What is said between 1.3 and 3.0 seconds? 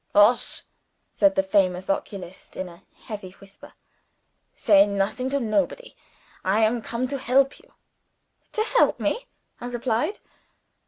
the famous oculist in a